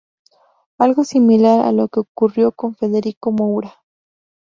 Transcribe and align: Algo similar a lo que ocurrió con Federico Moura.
Algo 0.79 1.03
similar 1.03 1.59
a 1.59 1.71
lo 1.71 1.87
que 1.87 1.99
ocurrió 1.99 2.51
con 2.53 2.73
Federico 2.73 3.31
Moura. 3.31 3.83